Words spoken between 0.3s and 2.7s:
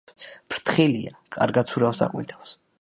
ფრთხილია; კარგად ცურავს და ყვინთავს.